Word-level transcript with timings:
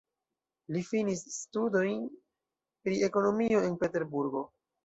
Li 0.75 0.81
finis 0.87 1.21
studojn 1.33 2.01
pri 2.87 2.99
ekonomio 3.11 3.63
en 3.69 3.81
Peterburgo. 3.85 4.47